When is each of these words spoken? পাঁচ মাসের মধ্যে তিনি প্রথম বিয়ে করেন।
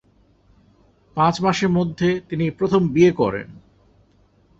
পাঁচ 1.17 1.35
মাসের 1.41 1.69
মধ্যে 1.69 2.09
তিনি 2.29 2.45
প্রথম 2.49 2.81
বিয়ে 2.87 3.11
করেন। 3.11 3.47